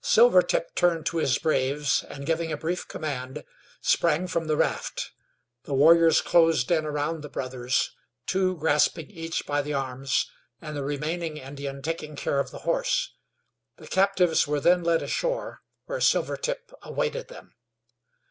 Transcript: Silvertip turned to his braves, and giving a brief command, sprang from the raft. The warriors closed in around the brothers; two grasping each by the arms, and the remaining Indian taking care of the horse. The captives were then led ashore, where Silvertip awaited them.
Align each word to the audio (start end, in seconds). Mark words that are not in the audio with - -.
Silvertip 0.00 0.74
turned 0.74 1.04
to 1.04 1.18
his 1.18 1.36
braves, 1.36 2.02
and 2.08 2.24
giving 2.24 2.50
a 2.50 2.56
brief 2.56 2.88
command, 2.88 3.44
sprang 3.82 4.26
from 4.26 4.46
the 4.46 4.56
raft. 4.56 5.10
The 5.64 5.74
warriors 5.74 6.22
closed 6.22 6.70
in 6.70 6.86
around 6.86 7.20
the 7.20 7.28
brothers; 7.28 7.90
two 8.26 8.56
grasping 8.56 9.10
each 9.10 9.44
by 9.44 9.60
the 9.60 9.74
arms, 9.74 10.30
and 10.62 10.74
the 10.74 10.82
remaining 10.82 11.36
Indian 11.36 11.82
taking 11.82 12.16
care 12.16 12.40
of 12.40 12.50
the 12.52 12.60
horse. 12.60 13.12
The 13.76 13.86
captives 13.86 14.46
were 14.46 14.60
then 14.60 14.82
led 14.82 15.02
ashore, 15.02 15.60
where 15.84 16.00
Silvertip 16.00 16.72
awaited 16.80 17.28
them. 17.28 17.52